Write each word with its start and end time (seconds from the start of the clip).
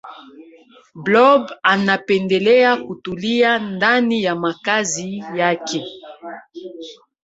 blob 0.95 1.51
anapendelea 1.63 2.77
kutulia 2.77 3.59
ndani 3.59 4.23
ya 4.23 4.35
makazi 4.35 5.17
yake 5.17 5.85